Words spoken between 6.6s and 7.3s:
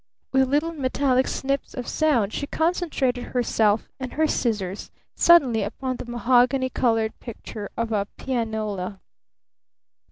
colored